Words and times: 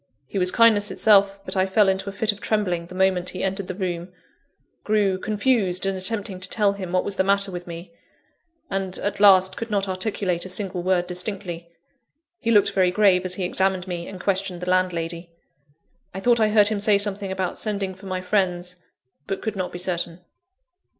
He 0.25 0.39
was 0.39 0.49
kindness 0.49 0.89
itself; 0.89 1.39
but 1.45 1.55
I 1.55 1.67
fell 1.67 1.87
into 1.87 2.09
a 2.09 2.11
fit 2.11 2.31
of 2.31 2.41
trembling, 2.41 2.87
the 2.87 2.95
moment 2.95 3.29
he 3.29 3.43
entered 3.43 3.67
the 3.67 3.75
room 3.75 4.11
grew 4.83 5.19
confused 5.19 5.85
in 5.85 5.95
attempting 5.95 6.39
to 6.39 6.49
tell 6.49 6.71
him 6.73 6.91
what 6.91 7.03
was 7.03 7.17
the 7.17 7.23
matter 7.23 7.51
with 7.51 7.67
me 7.67 7.91
and, 8.67 8.97
at 8.97 9.19
last, 9.19 9.55
could 9.55 9.69
not 9.69 9.87
articulate 9.87 10.43
a 10.43 10.49
single 10.49 10.81
word 10.81 11.05
distinctly. 11.05 11.69
He 12.39 12.49
looked 12.49 12.71
very 12.71 12.89
grave 12.89 13.25
as 13.25 13.35
he 13.35 13.43
examined 13.43 13.87
me 13.87 14.07
and 14.07 14.19
questioned 14.19 14.61
the 14.61 14.71
landlady. 14.71 15.29
I 16.15 16.19
thought 16.19 16.39
I 16.39 16.49
heard 16.49 16.69
him 16.69 16.79
say 16.79 16.97
something 16.97 17.31
about 17.31 17.59
sending 17.59 17.93
for 17.93 18.07
my 18.07 18.21
friends, 18.21 18.77
but 19.27 19.43
could 19.43 19.55
not 19.55 19.71
be 19.71 19.77
certain. 19.77 20.21